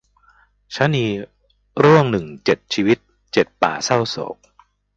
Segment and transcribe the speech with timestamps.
[0.75, 1.05] ชะนี
[1.83, 2.25] ร่วงหนึ่ง
[2.73, 2.97] ชีวิต
[3.31, 4.37] เจ็ดป่าเศร้าโศก